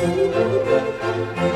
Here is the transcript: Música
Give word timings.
Música 0.00 1.49